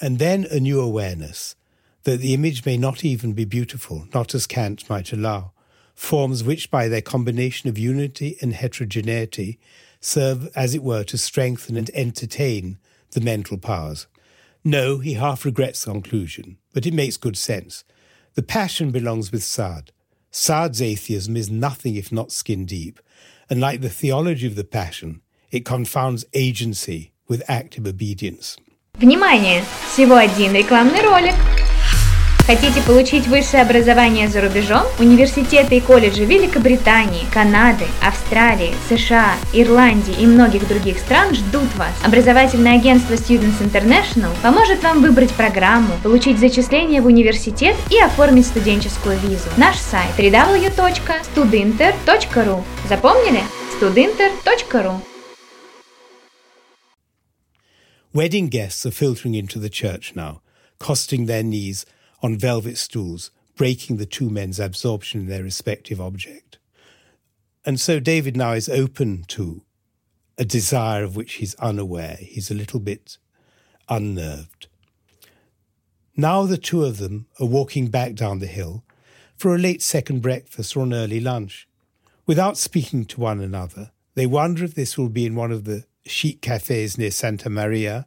[0.00, 1.56] And then a new awareness
[2.03, 5.51] that the image may not even be beautiful, not as Kant might allow,
[5.93, 9.59] forms which, by their combination of unity and heterogeneity,
[9.99, 12.77] serve, as it were, to strengthen and entertain
[13.11, 14.07] the mental powers.
[14.63, 17.83] No, he half regrets the conclusion, but it makes good sense.
[18.35, 19.91] The passion belongs with Sade.
[20.31, 22.99] Sade's atheism is nothing if not skin deep,
[23.49, 25.21] and like the theology of the Passion,
[25.51, 28.57] it confounds agency with active obedience.
[28.99, 29.63] Внимание!
[29.91, 31.35] Всего один рекламный ролик.
[32.46, 34.82] Хотите получить высшее образование за рубежом?
[34.98, 41.92] Университеты и колледжи Великобритании, Канады, Австралии, США, Ирландии и многих других стран ждут вас.
[42.04, 49.16] Образовательное агентство Students International поможет вам выбрать программу, получить зачисление в университет и оформить студенческую
[49.20, 49.48] визу.
[49.56, 53.42] Наш сайт www.studinter.ru Запомнили?
[53.80, 55.00] studinter.ru
[58.12, 60.40] Wedding guests are filtering into the church now,
[60.78, 61.86] costing their knees
[62.22, 66.58] on velvet stools, breaking the two men's absorption in their respective object.
[67.64, 69.62] And so David now is open to
[70.38, 72.16] a desire of which he's unaware.
[72.20, 73.18] He's a little bit
[73.88, 74.68] unnerved.
[76.16, 78.84] Now the two of them are walking back down the hill
[79.36, 81.68] for a late second breakfast or an early lunch.
[82.26, 85.84] Without speaking to one another, they wonder if this will be in one of the
[86.04, 88.06] chic cafes near Santa Maria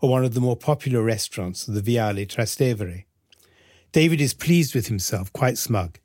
[0.00, 3.04] or one of the more popular restaurants of the Viale Trastevere.
[3.92, 5.98] David is pleased with himself, quite smug.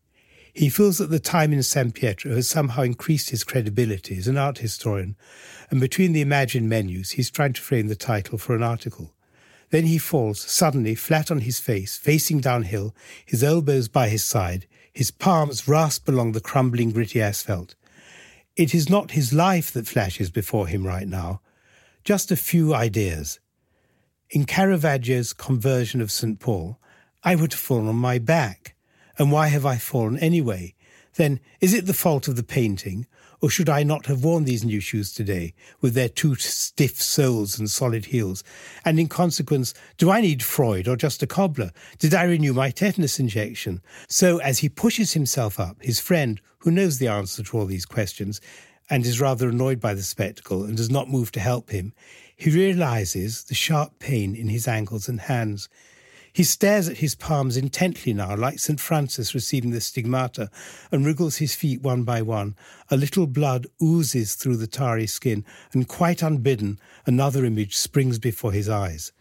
[0.54, 4.38] He feels that the time in San Pietro has somehow increased his credibility as an
[4.38, 5.16] art historian,
[5.70, 9.14] and between the imagined menus, he's trying to frame the title for an article.
[9.70, 14.66] Then he falls, suddenly, flat on his face, facing downhill, his elbows by his side,
[14.94, 17.76] his palms rasp along the crumbling, gritty asphalt.
[18.56, 21.42] It is not his life that flashes before him right now,
[22.06, 23.40] just a few ideas.
[24.30, 26.40] In Caravaggio's Conversion of St.
[26.40, 26.80] Paul,
[27.26, 28.76] I would have fallen on my back.
[29.18, 30.76] And why have I fallen anyway?
[31.16, 33.08] Then, is it the fault of the painting,
[33.42, 37.58] or should I not have worn these new shoes today, with their two stiff soles
[37.58, 38.44] and solid heels?
[38.84, 41.72] And in consequence, do I need Freud or just a cobbler?
[41.98, 43.82] Did I renew my tetanus injection?
[44.08, 47.86] So, as he pushes himself up, his friend, who knows the answer to all these
[47.86, 48.40] questions,
[48.90, 51.94] and is rather annoyed by the spectacle and does not move to help him,
[52.36, 55.70] he realizes the sharp pain in his ankles and hands.
[56.36, 58.78] He stares at his palms intently now, like St.
[58.78, 60.52] Francis receiving the stigmata,
[60.92, 62.58] and wriggles his feet one by one.
[62.92, 68.52] A little blood oozes through the tarry skin, and quite unbidden, another image springs before
[68.52, 69.14] his eyes.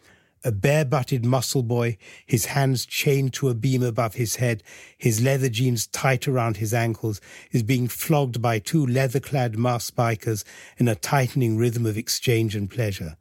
[0.43, 4.65] A bare butted muscle boy, his hands chained to a beam above his head,
[4.99, 7.21] his leather jeans tight around his ankles,
[7.53, 10.43] is being flogged by two leather clad masked bikers
[10.79, 13.17] in a tightening rhythm of exchange and pleasure.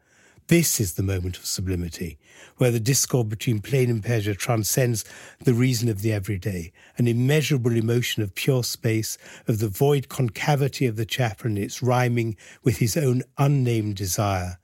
[0.54, 2.20] This is the moment of sublimity,
[2.58, 5.04] where the discord between pain and pleasure transcends
[5.44, 10.86] the reason of the everyday, an immeasurable emotion of pure space, of the void concavity
[10.86, 14.60] of the chaplain, its rhyming with his own unnamed desire,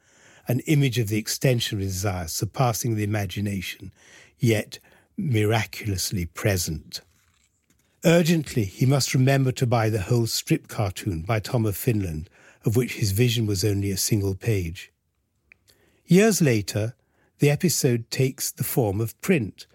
[0.48, 3.92] an image of the extension of desire surpassing the imagination,
[4.38, 4.78] yet
[5.18, 7.02] miraculously present.
[8.06, 12.30] Urgently, he must remember to buy the whole strip cartoon by Tom of Finland,
[12.64, 14.92] of which his vision was only a single page.
[16.10, 16.96] Years later,
[17.38, 19.68] the episode takes the form of print,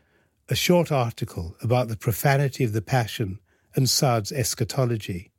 [0.48, 3.38] a short article about the profanity of the Passion
[3.76, 5.30] and Sade's eschatology.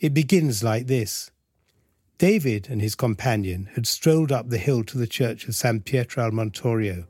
[0.00, 1.30] It begins like this
[2.18, 6.24] David and his companion had strolled up the hill to the church of San Pietro
[6.24, 7.06] al Montorio.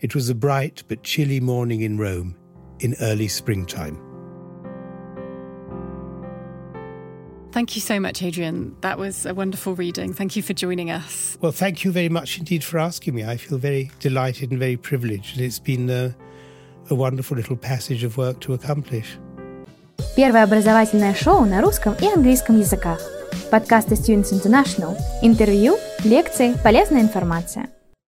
[0.00, 2.36] It was a bright but chilly morning in Rome
[2.78, 4.09] in early springtime.
[7.51, 8.75] Thank you so much, Adrian.
[8.81, 10.11] That was a wonderful reading.
[10.13, 11.37] Thank you for joining us.
[11.39, 13.23] Well, thank you very much indeed for asking me.
[13.23, 15.37] I feel very delighted and very privileged.
[15.37, 16.13] And it's been a,
[16.89, 19.17] a wonderful little passage of work to accomplish.
[20.17, 22.99] Первое образовательное шоу на русском и английском языках.
[23.49, 24.97] Подкасты Students International.
[25.21, 27.75] Интервью, лекции, полезная информация –